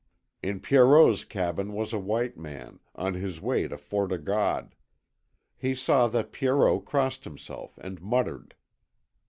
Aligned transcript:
In 0.41 0.59
Pierrot's 0.61 1.23
cabin 1.25 1.73
was 1.73 1.93
a 1.93 1.99
white 1.99 2.35
man, 2.35 2.79
on 2.95 3.13
his 3.13 3.39
way 3.39 3.67
to 3.67 3.77
Fort 3.77 4.11
O' 4.11 4.17
God. 4.17 4.73
He 5.55 5.75
saw 5.75 6.07
that 6.07 6.31
Pierrot 6.31 6.85
crossed 6.85 7.23
himself, 7.23 7.77
and 7.77 8.01
muttered. 8.01 8.55